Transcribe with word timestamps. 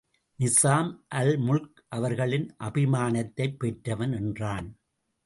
நிசாம் 0.39 0.87
அல்முல்க் 1.15 1.83
அவர்களின் 1.89 2.55
அபிமானத்தைப் 2.59 3.57
பெற்றவன்! 3.57 4.13
என்றான். 4.13 4.69